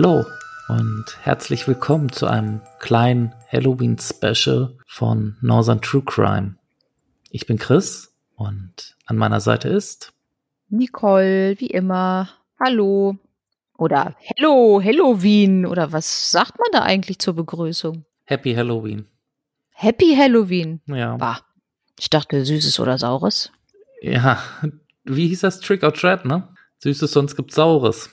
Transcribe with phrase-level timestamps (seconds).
[0.00, 0.24] Hallo
[0.68, 6.54] und herzlich willkommen zu einem kleinen Halloween-Special von Northern True Crime.
[7.32, 10.12] Ich bin Chris und an meiner Seite ist
[10.68, 12.28] Nicole, wie immer.
[12.60, 13.16] Hallo.
[13.76, 15.66] Oder Hello, Halloween.
[15.66, 18.04] Oder was sagt man da eigentlich zur Begrüßung?
[18.22, 19.04] Happy Halloween.
[19.72, 20.80] Happy Halloween.
[20.86, 21.16] Ja.
[21.16, 21.40] Bah.
[21.98, 23.50] Ich dachte Süßes oder Saures.
[24.00, 24.40] Ja,
[25.02, 25.58] wie hieß das?
[25.58, 26.46] Trick or Treat, ne?
[26.84, 28.10] Süßes, sonst gibt's Saures.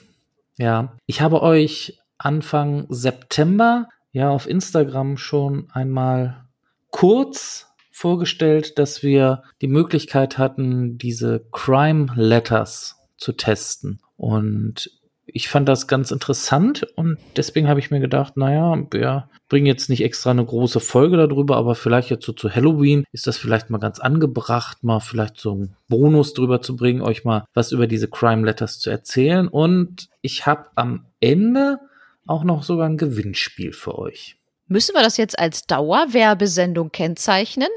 [0.58, 6.46] Ja, ich habe euch Anfang September ja auf Instagram schon einmal
[6.90, 14.00] kurz vorgestellt, dass wir die Möglichkeit hatten, diese Crime Letters zu testen.
[14.16, 14.90] Und
[15.26, 19.88] ich fand das ganz interessant und deswegen habe ich mir gedacht, naja, wir bringen jetzt
[19.88, 23.68] nicht extra eine große Folge darüber, aber vielleicht jetzt so zu Halloween ist das vielleicht
[23.68, 27.86] mal ganz angebracht, mal vielleicht so einen Bonus drüber zu bringen, euch mal was über
[27.86, 29.48] diese Crime Letters zu erzählen.
[29.48, 31.80] Und ich habe am Ende
[32.26, 34.36] auch noch sogar ein Gewinnspiel für euch.
[34.68, 37.68] Müssen wir das jetzt als Dauerwerbesendung kennzeichnen?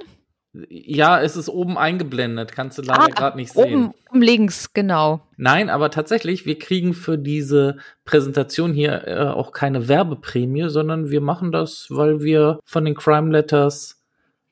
[0.52, 3.94] Ja, es ist oben eingeblendet, kannst du leider ah, gerade nicht sehen.
[4.10, 5.22] Oben links, genau.
[5.38, 11.22] Nein, aber tatsächlich, wir kriegen für diese Präsentation hier äh, auch keine Werbeprämie, sondern wir
[11.22, 14.02] machen das, weil wir von den Crime Letters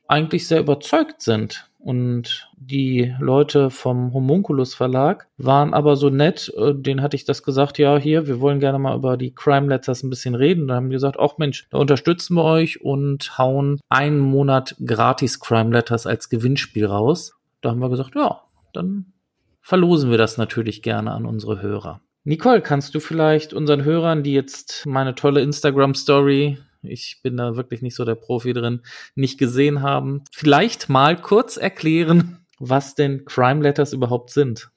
[0.07, 1.67] eigentlich sehr überzeugt sind.
[1.87, 7.43] Und die Leute vom Homunculus Verlag waren aber so nett, äh, denen hatte ich das
[7.43, 10.67] gesagt, ja, hier, wir wollen gerne mal über die Crime Letters ein bisschen reden.
[10.67, 15.39] Da haben die gesagt, ach Mensch, da unterstützen wir euch und hauen einen Monat gratis
[15.39, 17.39] Crime Letters als Gewinnspiel raus.
[17.61, 18.41] Da haben wir gesagt, ja,
[18.73, 19.13] dann
[19.61, 22.01] verlosen wir das natürlich gerne an unsere Hörer.
[22.25, 27.55] Nicole, kannst du vielleicht unseren Hörern, die jetzt meine tolle Instagram Story ich bin da
[27.55, 28.81] wirklich nicht so der Profi drin,
[29.15, 30.23] nicht gesehen haben.
[30.31, 34.69] Vielleicht mal kurz erklären, was denn Crime Letters überhaupt sind.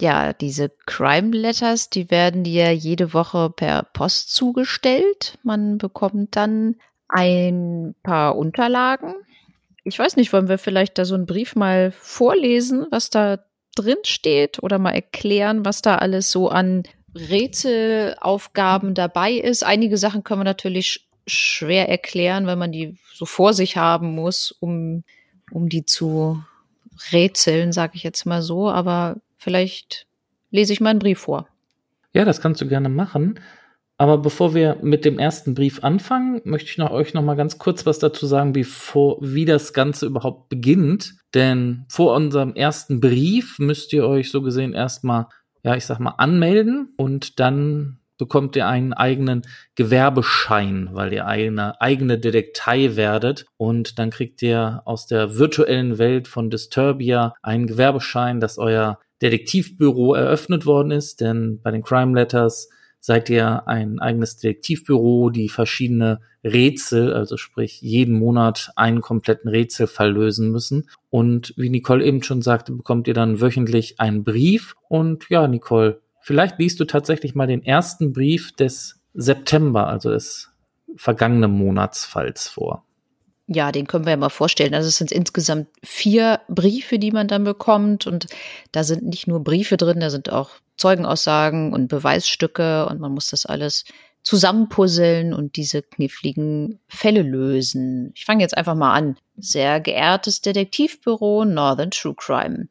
[0.00, 5.38] Ja, diese Crime Letters, die werden dir jede Woche per Post zugestellt.
[5.42, 6.76] Man bekommt dann
[7.08, 9.14] ein paar Unterlagen.
[9.84, 13.98] Ich weiß nicht, wollen wir vielleicht da so einen Brief mal vorlesen, was da drin
[14.04, 19.64] steht oder mal erklären, was da alles so an Rätselaufgaben dabei ist.
[19.64, 24.52] Einige Sachen können wir natürlich schwer erklären, weil man die so vor sich haben muss,
[24.52, 25.04] um,
[25.50, 26.42] um die zu
[27.10, 28.70] rätseln, sage ich jetzt mal so.
[28.70, 30.06] Aber vielleicht
[30.50, 31.48] lese ich mal einen Brief vor.
[32.14, 33.40] Ja, das kannst du gerne machen.
[33.98, 37.58] Aber bevor wir mit dem ersten Brief anfangen, möchte ich noch euch noch mal ganz
[37.58, 41.14] kurz was dazu sagen, bevor, wie das Ganze überhaupt beginnt.
[41.34, 45.26] Denn vor unserem ersten Brief müsst ihr euch so gesehen erstmal,
[45.62, 49.42] ja, ich sag mal, anmelden und dann bekommt ihr einen eigenen
[49.74, 56.28] Gewerbeschein, weil ihr eine eigene Detektei werdet und dann kriegt ihr aus der virtuellen Welt
[56.28, 62.68] von Disturbia einen Gewerbeschein, dass euer Detektivbüro eröffnet worden ist, denn bei den Crime Letters
[63.02, 70.12] seid ihr ein eigenes Detektivbüro, die verschiedene Rätsel, also sprich jeden Monat einen kompletten Rätselfall
[70.12, 70.88] lösen müssen.
[71.10, 74.74] Und wie Nicole eben schon sagte, bekommt ihr dann wöchentlich einen Brief.
[74.88, 80.50] Und ja, Nicole, Vielleicht liest du tatsächlich mal den ersten Brief des September, also des
[80.96, 82.84] vergangenen Monatsfalls vor.
[83.48, 84.74] Ja, den können wir ja mal vorstellen.
[84.74, 88.06] Also es sind insgesamt vier Briefe, die man dann bekommt.
[88.06, 88.26] Und
[88.70, 93.26] da sind nicht nur Briefe drin, da sind auch Zeugenaussagen und Beweisstücke und man muss
[93.26, 93.84] das alles
[94.22, 98.12] zusammenpuzzeln und diese kniffligen Fälle lösen.
[98.14, 99.16] Ich fange jetzt einfach mal an.
[99.36, 102.68] Sehr geehrtes Detektivbüro Northern True Crime.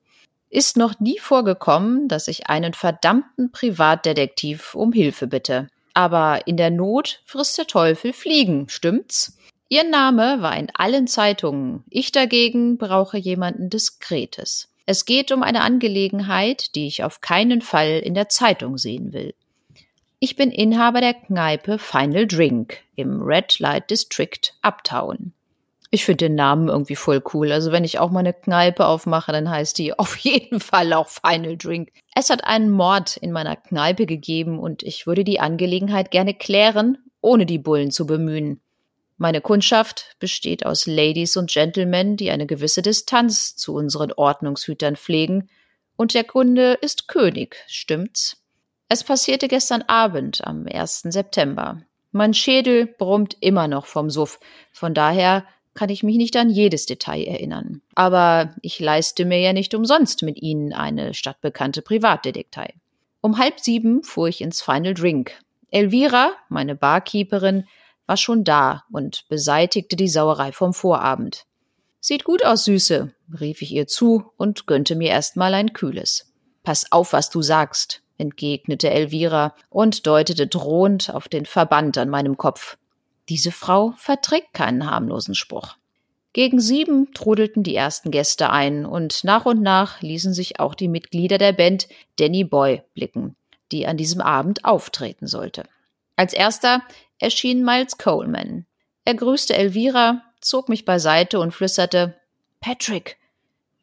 [0.52, 5.70] Ist noch nie vorgekommen, dass ich einen verdammten Privatdetektiv um Hilfe bitte.
[5.94, 9.38] Aber in der Not frisst der Teufel Fliegen, stimmt's?
[9.70, 11.86] Ihr Name war in allen Zeitungen.
[11.90, 14.68] Ich dagegen brauche jemanden Diskretes.
[14.86, 19.34] Es geht um eine Angelegenheit, die ich auf keinen Fall in der Zeitung sehen will.
[20.20, 25.32] Ich bin Inhaber der Kneipe Final Drink im Red Light District Uptown.
[25.94, 27.52] Ich finde den Namen irgendwie voll cool.
[27.52, 31.10] Also wenn ich auch mal eine Kneipe aufmache, dann heißt die auf jeden Fall auch
[31.10, 31.92] Final Drink.
[32.16, 36.98] Es hat einen Mord in meiner Kneipe gegeben und ich würde die Angelegenheit gerne klären,
[37.20, 38.62] ohne die Bullen zu bemühen.
[39.18, 45.50] Meine Kundschaft besteht aus Ladies und Gentlemen, die eine gewisse Distanz zu unseren Ordnungshütern pflegen,
[45.96, 48.42] und der Kunde ist König, stimmt's?
[48.90, 51.02] Es passierte gestern Abend am 1.
[51.10, 51.84] September.
[52.12, 54.40] Mein Schädel brummt immer noch vom Suff,
[54.72, 55.46] von daher
[55.82, 57.82] kann ich mich nicht an jedes Detail erinnern.
[57.96, 62.76] Aber ich leiste mir ja nicht umsonst mit Ihnen eine stadtbekannte Privatdetektei.
[63.20, 65.32] Um halb sieben fuhr ich ins Final Drink.
[65.72, 67.66] Elvira, meine Barkeeperin,
[68.06, 71.48] war schon da und beseitigte die Sauerei vom Vorabend.
[72.00, 76.32] Sieht gut aus, Süße, rief ich ihr zu und gönnte mir erstmal ein kühles.
[76.62, 78.04] Pass auf, was du sagst.
[78.20, 82.78] entgegnete Elvira und deutete drohend auf den Verband an meinem Kopf.
[83.30, 85.76] Diese Frau verträgt keinen harmlosen Spruch.
[86.34, 90.88] Gegen sieben trudelten die ersten Gäste ein und nach und nach ließen sich auch die
[90.88, 93.36] Mitglieder der Band Danny Boy blicken,
[93.72, 95.66] die an diesem Abend auftreten sollte.
[96.16, 96.84] Als erster
[97.20, 98.66] erschien Miles Coleman.
[99.04, 102.16] Er grüßte Elvira, zog mich beiseite und flüsterte
[102.62, 103.18] Patrick,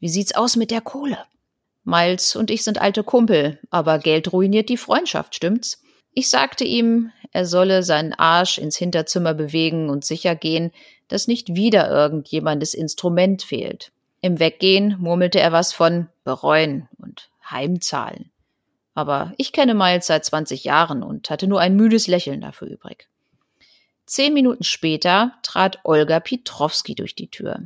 [0.00, 1.18] wie sieht's aus mit der Kohle?
[1.84, 5.82] Miles und ich sind alte Kumpel, aber Geld ruiniert die Freundschaft, stimmt's?
[6.12, 10.72] Ich sagte ihm, er solle seinen Arsch ins Hinterzimmer bewegen und sicher gehen,
[11.08, 13.92] dass nicht wieder irgendjemandes Instrument fehlt.
[14.20, 18.30] Im Weggehen murmelte er was von bereuen und Heimzahlen.
[18.94, 23.08] Aber ich kenne Miles seit 20 Jahren und hatte nur ein müdes Lächeln dafür übrig.
[24.06, 27.60] Zehn Minuten später trat Olga Pietrowski durch die Tür.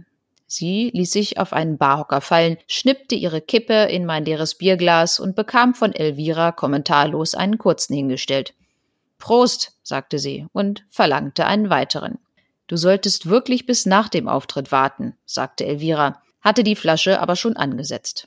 [0.46, 5.34] Sie ließ sich auf einen Barhocker fallen, schnippte ihre Kippe in mein leeres Bierglas und
[5.34, 8.52] bekam von Elvira kommentarlos einen kurzen hingestellt.
[9.22, 12.18] Prost, sagte sie und verlangte einen weiteren.
[12.66, 17.56] Du solltest wirklich bis nach dem Auftritt warten, sagte Elvira, hatte die Flasche aber schon
[17.56, 18.26] angesetzt.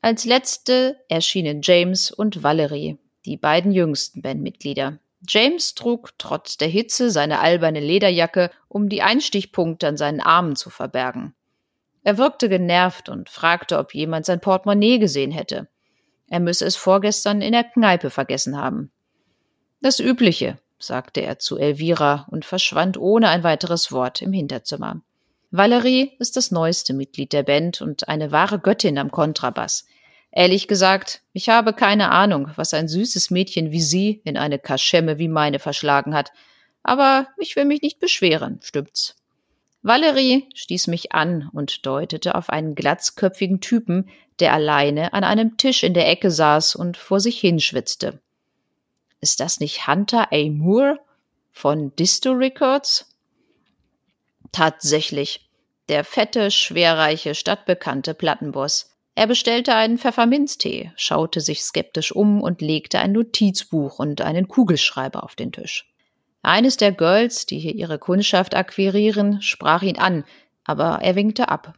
[0.00, 4.98] Als letzte erschienen James und Valerie, die beiden jüngsten Bandmitglieder.
[5.28, 10.68] James trug trotz der Hitze seine alberne Lederjacke, um die Einstichpunkte an seinen Armen zu
[10.68, 11.32] verbergen.
[12.02, 15.68] Er wirkte genervt und fragte, ob jemand sein Portemonnaie gesehen hätte.
[16.26, 18.90] Er müsse es vorgestern in der Kneipe vergessen haben.
[19.82, 25.02] Das Übliche, sagte er zu Elvira und verschwand ohne ein weiteres Wort im Hinterzimmer.
[25.50, 29.84] Valerie ist das neueste Mitglied der Band und eine wahre Göttin am Kontrabass.
[30.30, 35.18] Ehrlich gesagt, ich habe keine Ahnung, was ein süßes Mädchen wie sie in eine Kaschemme
[35.18, 36.30] wie meine verschlagen hat.
[36.84, 39.16] Aber ich will mich nicht beschweren, stimmt's?
[39.82, 45.82] Valerie stieß mich an und deutete auf einen glatzköpfigen Typen, der alleine an einem Tisch
[45.82, 48.21] in der Ecke saß und vor sich hinschwitzte.
[49.22, 50.50] Ist das nicht Hunter A.
[50.50, 50.98] Moore
[51.52, 53.06] von Disto Records?
[54.50, 55.48] Tatsächlich,
[55.88, 58.90] der fette, schwerreiche, stadtbekannte Plattenboss.
[59.14, 65.22] Er bestellte einen Pfefferminztee, schaute sich skeptisch um und legte ein Notizbuch und einen Kugelschreiber
[65.22, 65.88] auf den Tisch.
[66.42, 70.24] Eines der Girls, die hier ihre Kundschaft akquirieren, sprach ihn an,
[70.64, 71.74] aber er winkte ab.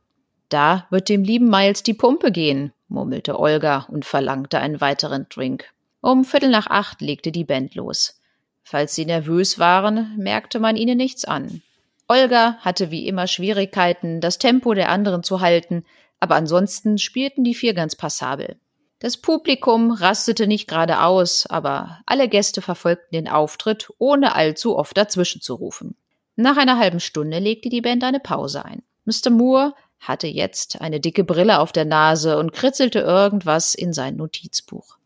[0.49, 5.74] Da wird dem lieben Miles die Pumpe gehen, murmelte Olga und verlangte einen weiteren Drink.
[6.05, 8.21] Um Viertel nach acht legte die Band los.
[8.62, 11.62] Falls sie nervös waren, merkte man ihnen nichts an.
[12.09, 15.87] Olga hatte wie immer Schwierigkeiten, das Tempo der anderen zu halten,
[16.21, 18.59] aber ansonsten spielten die vier ganz passabel.
[18.99, 24.95] Das Publikum rastete nicht gerade aus, aber alle Gäste verfolgten den Auftritt, ohne allzu oft
[24.99, 25.97] dazwischen zu rufen.
[26.37, 28.83] Nach einer halben Stunde legte die Band eine Pause ein.
[29.07, 29.31] Mr.
[29.31, 34.99] Moore hatte jetzt eine dicke Brille auf der Nase und kritzelte irgendwas in sein Notizbuch.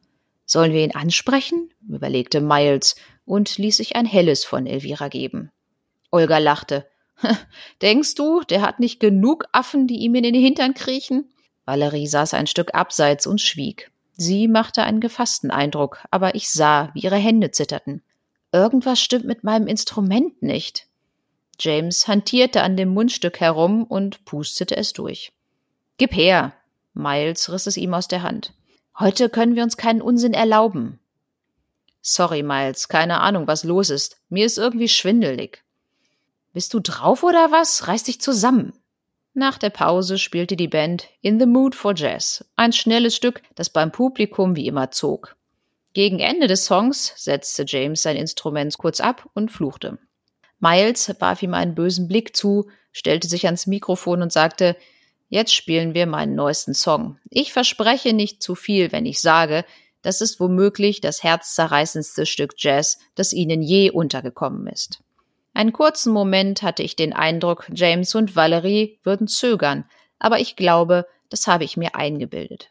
[0.51, 1.71] Sollen wir ihn ansprechen?
[1.87, 2.97] überlegte Miles
[3.27, 5.53] und ließ sich ein helles von Elvira geben.
[6.11, 6.89] Olga lachte.
[7.83, 11.31] Denkst du, der hat nicht genug Affen, die ihm in den Hintern kriechen?
[11.67, 13.91] Valerie saß ein Stück abseits und schwieg.
[14.13, 18.03] Sie machte einen gefassten Eindruck, aber ich sah, wie ihre Hände zitterten.
[18.51, 20.87] Irgendwas stimmt mit meinem Instrument nicht.
[21.61, 25.33] James hantierte an dem Mundstück herum und pustete es durch.
[25.99, 26.55] Gib her!
[26.95, 28.55] Miles riss es ihm aus der Hand.
[28.99, 30.99] Heute können wir uns keinen Unsinn erlauben.
[32.01, 34.17] Sorry, Miles, keine Ahnung, was los ist.
[34.29, 35.63] Mir ist irgendwie schwindelig.
[36.53, 37.87] Bist du drauf oder was?
[37.87, 38.73] Reiß dich zusammen.
[39.35, 43.71] Nach der Pause spielte die Band In the Mood for Jazz, ein schnelles Stück, das
[43.71, 45.37] beim Publikum wie immer zog.
[45.93, 49.99] Gegen Ende des Songs setzte James sein Instrument kurz ab und fluchte.
[50.59, 54.77] Miles warf ihm einen bösen Blick zu, stellte sich ans Mikrofon und sagte,
[55.29, 57.19] Jetzt spielen wir meinen neuesten Song.
[57.29, 59.65] Ich verspreche nicht zu viel, wenn ich sage,
[60.03, 65.01] das ist womöglich das herzzerreißendste Stück Jazz, das Ihnen je untergekommen ist.
[65.55, 69.85] Einen kurzen Moment hatte ich den Eindruck, James und Valerie würden zögern,
[70.19, 72.71] aber ich glaube, das habe ich mir eingebildet.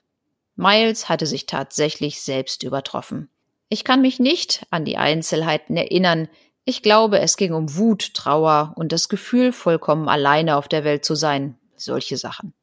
[0.56, 3.30] Miles hatte sich tatsächlich selbst übertroffen.
[3.70, 6.30] Ich kann mich nicht an die Einzelheiten erinnern,
[6.70, 11.06] ich glaube, es ging um Wut, Trauer und das Gefühl, vollkommen alleine auf der Welt
[11.06, 12.54] zu sein, solche Sachen.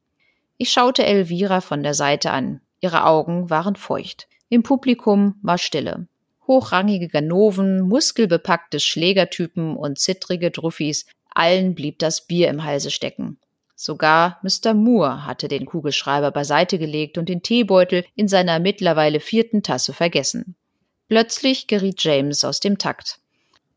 [0.57, 2.61] Ich schaute Elvira von der Seite an.
[2.79, 4.27] Ihre Augen waren feucht.
[4.49, 6.07] Im Publikum war Stille.
[6.47, 13.37] Hochrangige Ganoven, muskelbepackte Schlägertypen und zittrige Druffis, allen blieb das Bier im Halse stecken.
[13.75, 14.73] Sogar Mr.
[14.73, 20.55] Moore hatte den Kugelschreiber beiseite gelegt und den Teebeutel in seiner mittlerweile vierten Tasse vergessen.
[21.09, 23.19] Plötzlich geriet James aus dem Takt.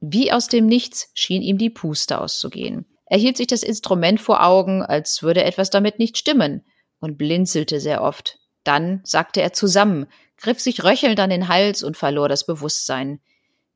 [0.00, 2.86] Wie aus dem Nichts schien ihm die Puste auszugehen.
[3.10, 6.64] Er hielt sich das Instrument vor Augen, als würde etwas damit nicht stimmen,
[7.00, 8.38] und blinzelte sehr oft.
[8.64, 13.20] Dann sagte er zusammen, griff sich röchelnd an den Hals und verlor das Bewusstsein.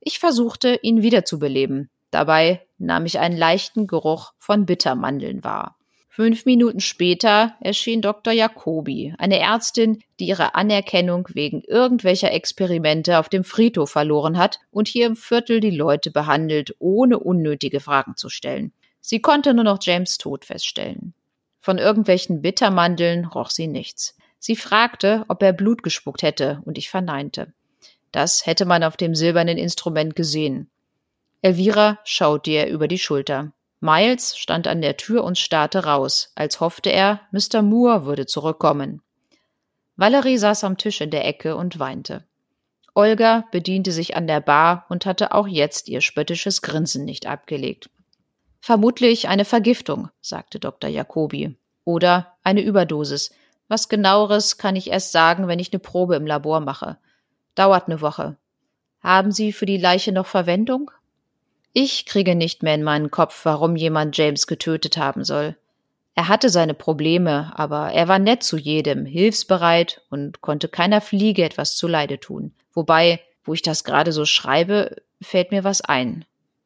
[0.01, 1.89] Ich versuchte, ihn wiederzubeleben.
[2.11, 5.77] Dabei nahm ich einen leichten Geruch von Bittermandeln wahr.
[6.09, 8.35] Fünf Minuten später erschien Dr.
[8.35, 14.89] Jacobi, eine Ärztin, die ihre Anerkennung wegen irgendwelcher Experimente auf dem Friedhof verloren hat und
[14.89, 18.75] hier im Viertel die Leute behandelt, ohne unnötige Fragen zu stellen.
[19.03, 21.13] Sie konnte nur noch James Tod feststellen.
[21.59, 24.17] Von irgendwelchen Bittermandeln roch sie nichts.
[24.39, 27.53] Sie fragte, ob er Blut gespuckt hätte, und ich verneinte.
[28.13, 30.71] Das hätte man auf dem silbernen Instrument gesehen.
[31.43, 33.53] Elvira schaute ihr über die Schulter.
[33.81, 37.63] Miles stand an der Tür und starrte raus, als hoffte er, Mr.
[37.63, 39.03] Moore würde zurückkommen.
[39.97, 42.25] Valerie saß am Tisch in der Ecke und weinte.
[42.95, 47.91] Olga bediente sich an der Bar und hatte auch jetzt ihr spöttisches Grinsen nicht abgelegt.
[48.64, 50.88] Vermutlich eine Vergiftung, sagte Dr.
[50.88, 51.57] Jacobi.
[51.85, 53.35] Oder eine Überdosis.
[53.66, 56.97] Was genaueres kann ich erst sagen, wenn ich eine Probe im Labor mache.
[57.57, 58.37] Dauert eine Woche.
[59.00, 60.92] Haben Sie für die Leiche noch Verwendung?
[61.73, 65.57] Ich kriege nicht mehr in meinen Kopf, warum jemand James getötet haben soll.
[66.14, 71.42] Er hatte seine Probleme, aber er war nett zu jedem, hilfsbereit und konnte keiner Fliege
[71.42, 72.52] etwas zuleide tun.
[72.73, 76.25] Wobei, wo ich das gerade so schreibe, fällt mir was ein.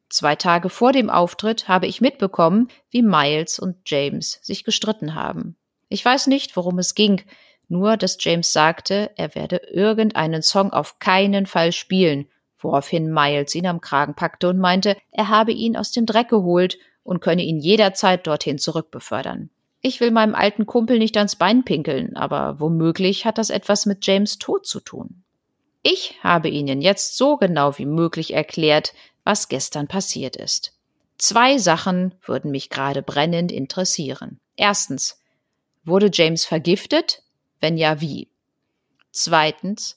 [0.09, 5.57] Zwei Tage vor dem Auftritt habe ich mitbekommen, wie Miles und James sich gestritten haben.
[5.89, 7.23] Ich weiß nicht, worum es ging,
[7.69, 13.67] nur dass James sagte, er werde irgendeinen Song auf keinen Fall spielen woraufhin Miles ihn
[13.67, 17.59] am Kragen packte und meinte, er habe ihn aus dem Dreck geholt und könne ihn
[17.59, 19.51] jederzeit dorthin zurückbefördern.
[19.83, 24.05] Ich will meinem alten Kumpel nicht ans Bein pinkeln, aber womöglich hat das etwas mit
[24.05, 25.23] James Tod zu tun.
[25.83, 28.93] Ich habe Ihnen jetzt so genau wie möglich erklärt,
[29.27, 30.73] was gestern passiert ist.
[31.19, 34.39] Zwei Sachen würden mich gerade brennend interessieren.
[34.57, 35.21] Erstens,
[35.85, 37.23] wurde James vergiftet?
[37.61, 38.29] Wenn ja, wie?
[39.11, 39.97] Zweitens,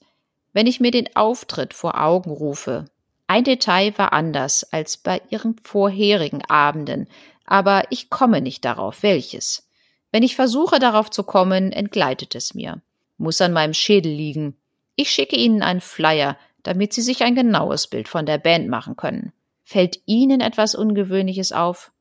[0.53, 2.85] wenn ich mir den Auftritt vor Augen rufe,
[3.27, 7.07] ein Detail war anders als bei ihren vorherigen Abenden,
[7.45, 9.69] aber ich komme nicht darauf, welches.
[10.11, 12.81] Wenn ich versuche darauf zu kommen, entgleitet es mir.
[13.17, 14.55] Muss an meinem Schädel liegen.
[14.95, 18.95] Ich schicke Ihnen einen Flyer, damit Sie sich ein genaues Bild von der Band machen
[18.95, 19.33] können.
[19.63, 21.91] Fällt Ihnen etwas Ungewöhnliches auf?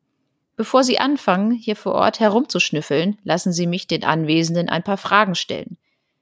[0.56, 5.34] Bevor Sie anfangen, hier vor Ort herumzuschnüffeln, lassen Sie mich den Anwesenden ein paar Fragen
[5.34, 5.78] stellen.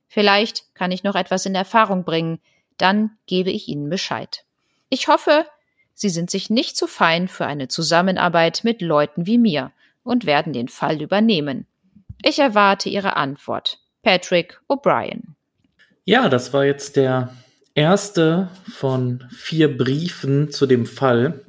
[0.09, 2.41] Vielleicht kann ich noch etwas in Erfahrung bringen,
[2.77, 4.45] dann gebe ich Ihnen Bescheid.
[4.89, 5.47] Ich hoffe,
[5.95, 9.73] Sie sind sich nicht zu fein für eine Zusammenarbeit mit Leuten wie mir
[10.05, 11.67] und werden den Fall übernehmen.
[12.23, 13.79] Ich erwarte Ihre Antwort.
[14.03, 15.35] Patrick O'Brien.
[16.05, 17.33] Ja, das war jetzt der
[17.77, 21.43] erste von vier Briefen zu dem Fall.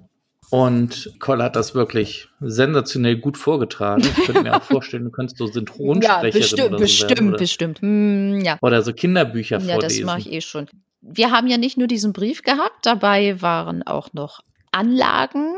[0.50, 4.04] Und Cole hat das wirklich sensationell gut vorgetragen.
[4.04, 7.30] Ich könnte mir auch vorstellen, du könntest so Synchronsprecherin ja, bestimmt, oder so bestimmt, werden,
[7.30, 7.38] oder?
[7.38, 7.82] bestimmt.
[7.82, 8.58] Hm, ja.
[8.62, 10.00] Oder so Kinderbücher ja, vorlesen.
[10.00, 10.68] Ja, das mache ich eh schon.
[11.02, 14.42] Wir haben ja nicht nur diesen Brief gehabt, dabei waren auch noch
[14.72, 15.56] Anlagen.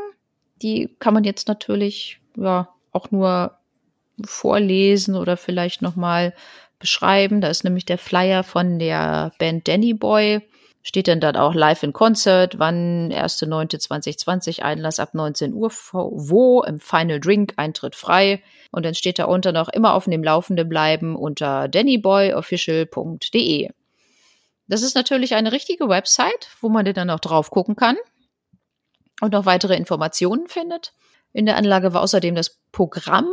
[0.62, 3.58] Die kann man jetzt natürlich ja auch nur
[4.26, 6.34] vorlesen oder vielleicht noch mal
[6.80, 7.42] beschreiben.
[7.42, 10.42] Da ist nämlich der Flyer von der Band Danny Boy
[10.82, 16.80] steht denn dann auch live in Concert, wann 1.9.2020 Einlass ab 19 Uhr, wo im
[16.80, 21.16] Final Drink Eintritt frei und dann steht da unter noch immer auf dem Laufenden bleiben
[21.16, 23.70] unter dannyboyofficial.de.
[24.68, 27.98] Das ist natürlich eine richtige Website, wo man dann auch drauf gucken kann
[29.20, 30.94] und noch weitere Informationen findet.
[31.34, 33.28] In der Anlage war außerdem das Programm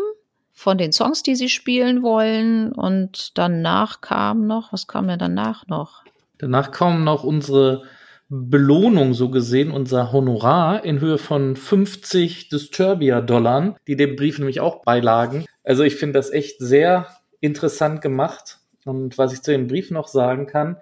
[0.52, 5.66] von den Songs, die sie spielen wollen und danach kam noch, was kam denn danach
[5.66, 6.05] noch?
[6.38, 7.84] Danach kommen noch unsere
[8.28, 14.82] Belohnung so gesehen, unser Honorar in Höhe von 50 Disturbia-Dollar, die dem Brief nämlich auch
[14.82, 15.44] beilagen.
[15.62, 17.06] Also ich finde das echt sehr
[17.40, 18.58] interessant gemacht.
[18.84, 20.76] Und was ich zu dem Brief noch sagen kann,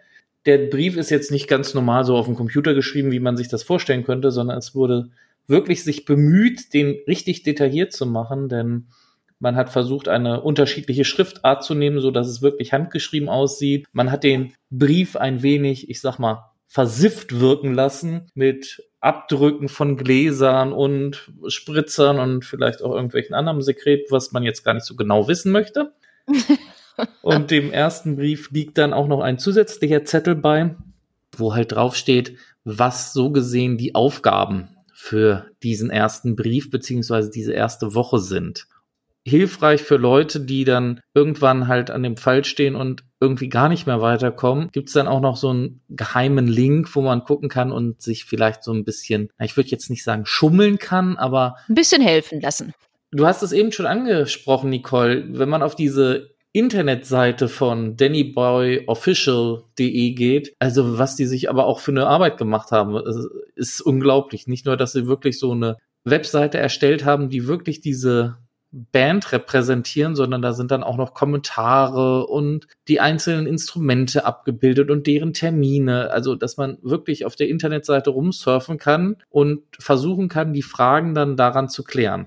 [0.47, 3.49] der Brief ist jetzt nicht ganz normal so auf dem Computer geschrieben, wie man sich
[3.49, 5.11] das vorstellen könnte, sondern es wurde
[5.47, 8.87] wirklich sich bemüht, den richtig detailliert zu machen, denn
[9.45, 13.87] man hat versucht, eine unterschiedliche Schriftart zu nehmen, so dass es wirklich handgeschrieben aussieht.
[13.93, 19.99] Man hat den Brief ein wenig, ich sag mal, versifft wirken lassen mit Abdrücken von
[19.99, 24.97] Gläsern und Spritzern und vielleicht auch irgendwelchen anderen Sekret, was man jetzt gar nicht so
[24.97, 25.93] genau wissen möchte.
[27.23, 30.75] und dem ersten Brief liegt dann auch noch ein zusätzlicher Zettel bei,
[31.37, 37.53] wo halt drauf steht, was so gesehen die Aufgaben für diesen ersten Brief beziehungsweise diese
[37.53, 38.69] erste Woche sind
[39.27, 43.87] hilfreich für Leute, die dann irgendwann halt an dem Fall stehen und irgendwie gar nicht
[43.87, 44.69] mehr weiterkommen.
[44.71, 48.27] Gibt es dann auch noch so einen geheimen Link, wo man gucken kann und sich
[48.27, 52.41] vielleicht so ein bisschen, ich würde jetzt nicht sagen schummeln kann, aber ein bisschen helfen
[52.41, 52.75] lassen.
[53.13, 55.25] Du hast es eben schon angesprochen, Nicole.
[55.31, 61.93] Wenn man auf diese Internetseite von dannyboyofficial.de geht, also was die sich aber auch für
[61.93, 63.01] eine Arbeit gemacht haben,
[63.55, 64.47] ist unglaublich.
[64.47, 68.37] Nicht nur, dass sie wirklich so eine Webseite erstellt haben, die wirklich diese
[68.91, 75.07] Band repräsentieren, sondern da sind dann auch noch Kommentare und die einzelnen Instrumente abgebildet und
[75.07, 76.11] deren Termine.
[76.11, 81.37] Also, dass man wirklich auf der Internetseite rumsurfen kann und versuchen kann, die Fragen dann
[81.37, 82.27] daran zu klären.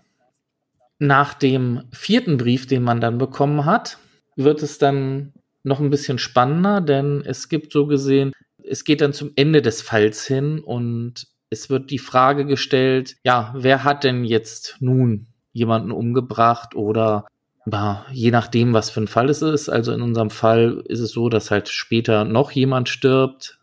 [0.99, 3.97] Nach dem vierten Brief, den man dann bekommen hat,
[4.37, 8.31] wird es dann noch ein bisschen spannender, denn es gibt so gesehen,
[8.63, 13.53] es geht dann zum Ende des Falls hin und es wird die Frage gestellt, ja,
[13.55, 15.27] wer hat denn jetzt nun
[15.57, 17.25] jemanden umgebracht oder
[17.69, 19.69] ja, je nachdem, was für ein Fall es ist.
[19.69, 23.59] Also in unserem Fall ist es so, dass halt später noch jemand stirbt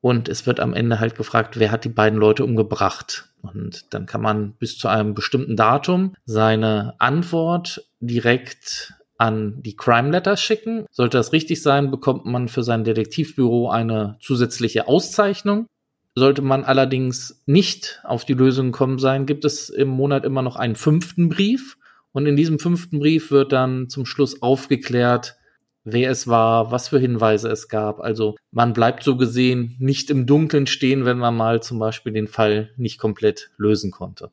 [0.00, 3.28] und es wird am Ende halt gefragt, wer hat die beiden Leute umgebracht.
[3.42, 10.10] Und dann kann man bis zu einem bestimmten Datum seine Antwort direkt an die Crime
[10.10, 10.84] Letter schicken.
[10.90, 15.66] Sollte das richtig sein, bekommt man für sein Detektivbüro eine zusätzliche Auszeichnung.
[16.18, 20.56] Sollte man allerdings nicht auf die Lösung kommen sein, gibt es im Monat immer noch
[20.56, 21.76] einen fünften Brief.
[22.12, 25.36] Und in diesem fünften Brief wird dann zum Schluss aufgeklärt,
[25.84, 28.00] wer es war, was für Hinweise es gab.
[28.00, 32.28] Also man bleibt so gesehen nicht im Dunkeln stehen, wenn man mal zum Beispiel den
[32.28, 34.30] Fall nicht komplett lösen konnte.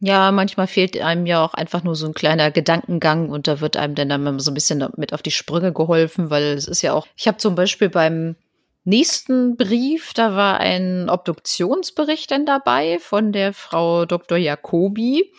[0.00, 3.78] Ja, manchmal fehlt einem ja auch einfach nur so ein kleiner Gedankengang und da wird
[3.78, 6.92] einem dann, dann so ein bisschen mit auf die Sprünge geholfen, weil es ist ja
[6.92, 8.36] auch, ich habe zum Beispiel beim
[8.84, 14.38] nächsten Brief, da war ein Obduktionsbericht dann dabei von der Frau Dr.
[14.38, 15.32] Jacobi.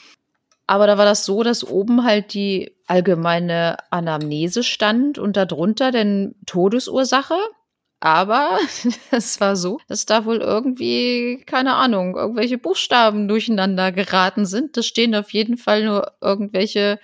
[0.68, 6.36] Aber da war das so, dass oben halt die allgemeine Anamnese stand und darunter denn
[6.46, 7.36] Todesursache.
[8.00, 8.60] Aber
[9.12, 14.78] es war so, dass da wohl irgendwie, keine Ahnung, irgendwelche Buchstaben durcheinander geraten sind.
[14.78, 17.00] Das stehen auf jeden Fall nur irgendwelche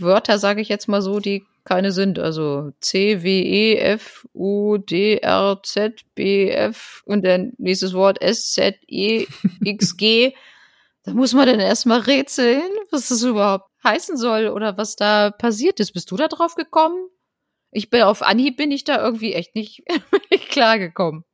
[0.00, 2.18] Wörter, sage ich jetzt mal so, die keine sind.
[2.18, 8.20] Also C, W, E, F, U, D, R, Z, B, F und dann nächstes Wort
[8.22, 9.26] S, Z, E,
[9.64, 10.34] X, G.
[11.04, 15.80] da muss man dann erstmal rätseln, was das überhaupt heißen soll oder was da passiert
[15.80, 15.92] ist.
[15.92, 17.08] Bist du da drauf gekommen?
[17.70, 19.82] Ich bin auf Anhieb bin ich da irgendwie echt nicht,
[20.50, 21.24] klargekommen.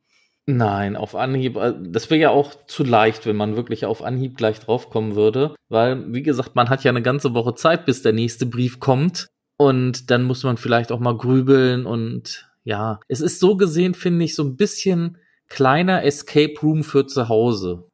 [0.51, 4.35] Nein, auf Anhieb, äh, das wäre ja auch zu leicht, wenn man wirklich auf Anhieb
[4.35, 8.11] gleich draufkommen würde, weil, wie gesagt, man hat ja eine ganze Woche Zeit, bis der
[8.11, 13.39] nächste Brief kommt und dann muss man vielleicht auch mal grübeln und ja, es ist
[13.39, 17.87] so gesehen, finde ich, so ein bisschen kleiner Escape Room für zu Hause.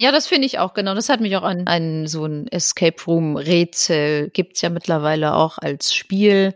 [0.00, 0.94] Ja, das finde ich auch, genau.
[0.94, 5.58] Das hat mich auch an, an so ein Escape Room Rätsel gibt's ja mittlerweile auch
[5.58, 6.54] als Spiel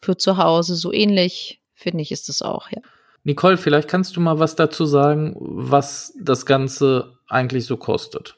[0.00, 0.76] für zu Hause.
[0.76, 2.80] So ähnlich, finde ich, ist es auch, ja.
[3.24, 8.36] Nicole, vielleicht kannst du mal was dazu sagen, was das Ganze eigentlich so kostet.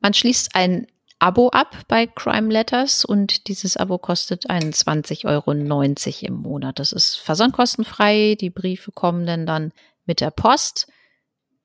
[0.00, 0.86] Man schließt ein
[1.18, 5.82] Abo ab bei Crime Letters und dieses Abo kostet 21,90 Euro
[6.26, 6.78] im Monat.
[6.78, 8.36] Das ist versandkostenfrei.
[8.38, 9.72] Die Briefe kommen dann dann
[10.04, 10.88] mit der Post.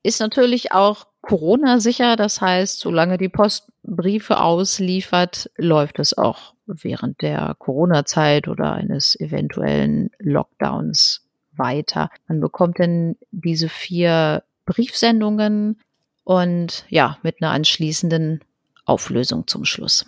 [0.03, 2.15] Ist natürlich auch Corona-sicher.
[2.15, 9.19] Das heißt, solange die Post Briefe ausliefert, läuft es auch während der Corona-Zeit oder eines
[9.19, 11.20] eventuellen Lockdowns
[11.55, 12.09] weiter.
[12.27, 15.79] Man bekommt dann diese vier Briefsendungen
[16.23, 18.41] und ja, mit einer anschließenden
[18.85, 20.05] Auflösung zum Schluss.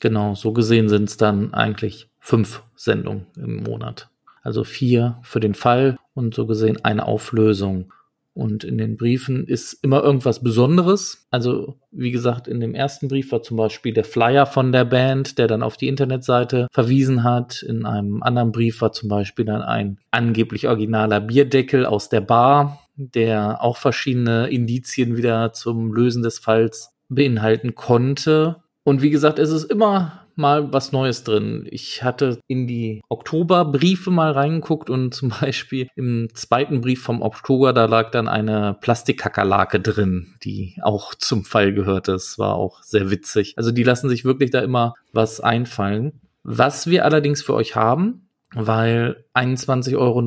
[0.00, 4.08] Genau, so gesehen sind es dann eigentlich fünf Sendungen im Monat.
[4.42, 7.92] Also vier für den Fall und so gesehen eine Auflösung.
[8.36, 11.26] Und in den Briefen ist immer irgendwas Besonderes.
[11.30, 15.38] Also, wie gesagt, in dem ersten Brief war zum Beispiel der Flyer von der Band,
[15.38, 17.62] der dann auf die Internetseite verwiesen hat.
[17.62, 22.86] In einem anderen Brief war zum Beispiel dann ein angeblich originaler Bierdeckel aus der Bar,
[22.96, 28.56] der auch verschiedene Indizien wieder zum Lösen des Falls beinhalten konnte.
[28.84, 31.66] Und wie gesagt, es ist immer mal was Neues drin.
[31.70, 37.72] Ich hatte in die Oktoberbriefe mal reingeguckt und zum Beispiel im zweiten Brief vom Oktober,
[37.72, 42.12] da lag dann eine Plastikkakerlake drin, die auch zum Fall gehörte.
[42.12, 43.54] Das war auch sehr witzig.
[43.56, 46.20] Also die lassen sich wirklich da immer was einfallen.
[46.42, 50.20] Was wir allerdings für euch haben, weil 21,90 Euro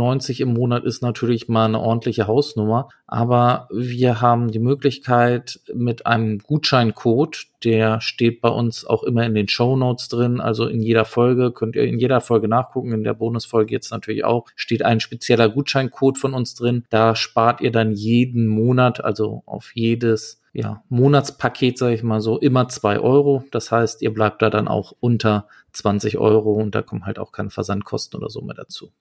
[0.44, 2.90] im Monat ist natürlich mal eine ordentliche Hausnummer.
[3.08, 9.34] Aber wir haben die Möglichkeit mit einem Gutscheincode, der steht bei uns auch immer in
[9.34, 10.42] den Show Notes drin.
[10.42, 12.94] Also in jeder Folge könnt ihr in jeder Folge nachgucken.
[12.94, 16.86] In der Bonusfolge jetzt natürlich auch steht ein spezieller Gutscheincode von uns drin.
[16.90, 22.38] Da spart ihr dann jeden Monat, also auf jedes ja, Monatspaket, sage ich mal so,
[22.38, 23.46] immer zwei Euro.
[23.52, 27.32] Das heißt, ihr bleibt da dann auch unter 20 Euro und da kommen halt auch
[27.32, 28.92] keine Versandkosten oder so mehr dazu.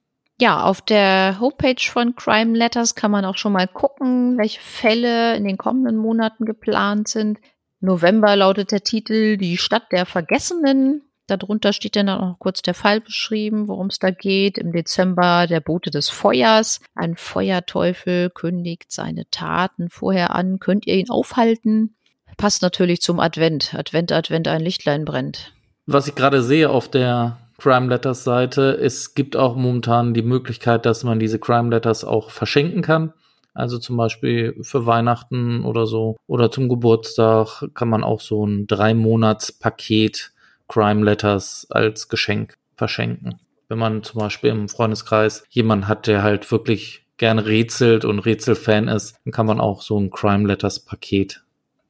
[0.41, 5.35] Ja, auf der Homepage von Crime Letters kann man auch schon mal gucken, welche Fälle
[5.35, 7.41] in den kommenden Monaten geplant sind.
[7.81, 11.03] November lautet der Titel Die Stadt der Vergessenen.
[11.29, 14.57] Darunter steht dann auch kurz der Fall beschrieben, worum es da geht.
[14.57, 16.81] Im Dezember der Bote des Feuers.
[16.95, 20.59] Ein Feuerteufel kündigt seine Taten vorher an.
[20.59, 21.95] Könnt ihr ihn aufhalten?
[22.39, 23.75] Passt natürlich zum Advent.
[23.75, 25.53] Advent, Advent, ein Lichtlein brennt.
[25.85, 30.87] Was ich gerade sehe auf der Crime Letters Seite, es gibt auch momentan die Möglichkeit,
[30.87, 33.13] dass man diese Crime Letters auch verschenken kann.
[33.53, 38.67] Also zum Beispiel für Weihnachten oder so oder zum Geburtstag kann man auch so ein
[38.67, 40.33] drei Monats Paket
[40.69, 43.41] Crime Letters als Geschenk verschenken.
[43.69, 48.89] Wenn man zum Beispiel im Freundeskreis jemanden hat, der halt wirklich gerne rätselt und Rätselfan
[48.89, 51.43] ist, dann kann man auch so ein Crime Letters Paket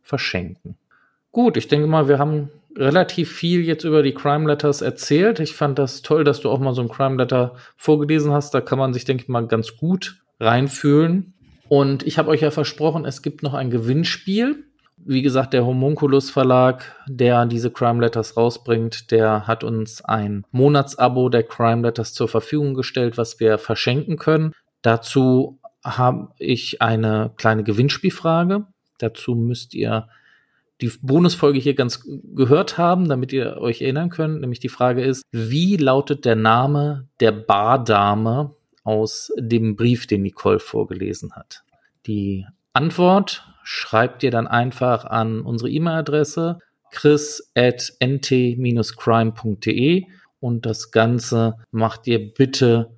[0.02, 0.76] verschenken.
[1.30, 5.40] Gut, ich denke mal, wir haben relativ viel jetzt über die Crime Letters erzählt.
[5.40, 8.54] Ich fand das toll, dass du auch mal so ein Crime Letter vorgelesen hast.
[8.54, 11.34] Da kann man sich, denke ich mal, ganz gut reinfühlen.
[11.68, 14.64] Und ich habe euch ja versprochen, es gibt noch ein Gewinnspiel.
[15.04, 21.28] Wie gesagt, der Homunculus Verlag, der diese Crime Letters rausbringt, der hat uns ein Monatsabo
[21.28, 24.52] der Crime Letters zur Verfügung gestellt, was wir verschenken können.
[24.82, 28.66] Dazu habe ich eine kleine Gewinnspielfrage.
[28.98, 30.08] Dazu müsst ihr
[30.80, 34.40] die Bonusfolge hier ganz gehört haben, damit ihr euch erinnern könnt.
[34.40, 40.60] Nämlich die Frage ist, wie lautet der Name der Bardame aus dem Brief, den Nicole
[40.60, 41.64] vorgelesen hat?
[42.06, 46.58] Die Antwort schreibt ihr dann einfach an unsere E-Mail-Adresse
[46.90, 48.44] chris at nt-crime.de
[50.40, 52.96] und das Ganze macht ihr bitte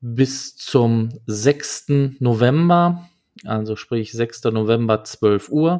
[0.00, 2.16] bis zum 6.
[2.18, 3.08] November,
[3.44, 4.42] also sprich 6.
[4.46, 5.78] November 12 Uhr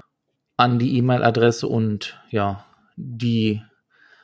[0.56, 3.60] an die E-Mail-Adresse und ja, die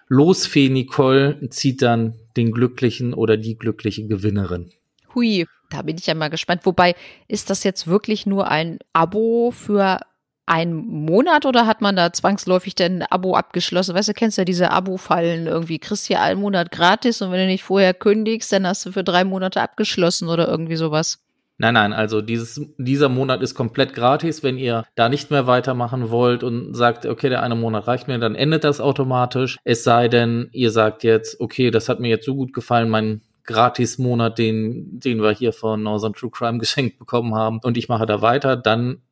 [0.07, 4.71] Losfee Nicole zieht dann den glücklichen oder die glückliche Gewinnerin.
[5.13, 6.63] Hui, da bin ich ja mal gespannt.
[6.65, 6.95] Wobei,
[7.29, 10.01] ist das jetzt wirklich nur ein Abo für
[10.47, 13.95] einen Monat oder hat man da zwangsläufig denn ein Abo abgeschlossen?
[13.95, 15.79] Weißt du, kennst ja diese Abo-Fallen irgendwie.
[15.79, 19.05] Kriegst hier einen Monat gratis und wenn du nicht vorher kündigst, dann hast du für
[19.05, 21.21] drei Monate abgeschlossen oder irgendwie sowas.
[21.57, 24.43] Nein, nein, also dieses, dieser Monat ist komplett gratis.
[24.43, 28.19] Wenn ihr da nicht mehr weitermachen wollt und sagt, okay, der eine Monat reicht mir,
[28.19, 29.59] dann endet das automatisch.
[29.63, 33.23] Es sei denn, ihr sagt jetzt, okay, das hat mir jetzt so gut gefallen, mein
[33.45, 38.07] Gratis-Monat, den, den wir hier von Northern True Crime geschenkt bekommen haben und ich mache
[38.07, 39.03] da weiter, dann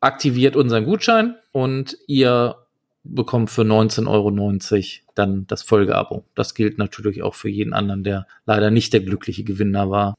[0.00, 2.56] aktiviert unseren Gutschein und ihr
[3.04, 6.24] bekommt für 19,90 Euro dann das Folgeabo.
[6.34, 10.14] Das gilt natürlich auch für jeden anderen, der leider nicht der glückliche Gewinner war.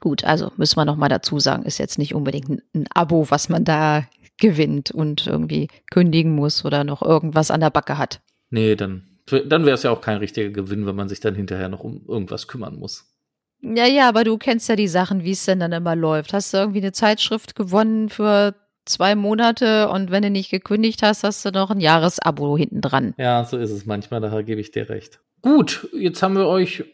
[0.00, 3.48] Gut, also müssen wir nochmal dazu sagen, ist jetzt nicht unbedingt ein, ein Abo, was
[3.48, 4.04] man da
[4.38, 8.20] gewinnt und irgendwie kündigen muss oder noch irgendwas an der Backe hat.
[8.50, 11.68] Nee, dann dann wäre es ja auch kein richtiger Gewinn, wenn man sich dann hinterher
[11.68, 13.06] noch um irgendwas kümmern muss.
[13.60, 16.32] Ja, ja, aber du kennst ja die Sachen, wie es denn dann immer läuft.
[16.32, 21.24] Hast du irgendwie eine Zeitschrift gewonnen für zwei Monate und wenn du nicht gekündigt hast,
[21.24, 23.14] hast du noch ein Jahresabo hinten dran.
[23.18, 25.20] Ja, so ist es manchmal, daher gebe ich dir recht.
[25.42, 26.84] Gut, jetzt haben wir euch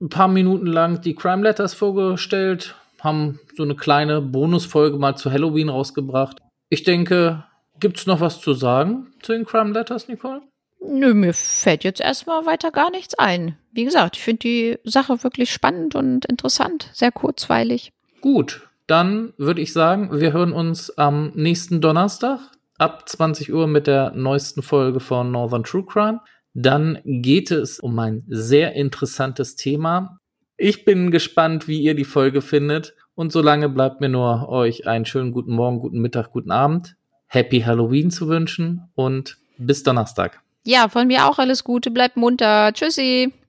[0.00, 5.30] ein paar Minuten lang die Crime Letters vorgestellt, haben so eine kleine Bonusfolge mal zu
[5.30, 6.40] Halloween rausgebracht.
[6.68, 7.44] Ich denke,
[7.80, 10.42] gibt es noch was zu sagen zu den Crime Letters, Nicole?
[10.86, 13.56] Nö, mir fällt jetzt erstmal weiter gar nichts ein.
[13.72, 17.92] Wie gesagt, ich finde die Sache wirklich spannend und interessant, sehr kurzweilig.
[18.20, 22.40] Gut, dann würde ich sagen, wir hören uns am nächsten Donnerstag
[22.78, 26.20] ab 20 Uhr mit der neuesten Folge von Northern True Crime.
[26.52, 30.18] Dann geht es um ein sehr interessantes Thema.
[30.56, 32.94] Ich bin gespannt, wie ihr die Folge findet.
[33.14, 37.60] Und solange bleibt mir nur euch einen schönen guten Morgen, guten Mittag, guten Abend, Happy
[37.60, 40.43] Halloween zu wünschen und bis Donnerstag.
[40.66, 41.90] Ja, von mir auch alles Gute.
[41.90, 42.72] Bleibt munter.
[42.72, 43.32] Tschüssi.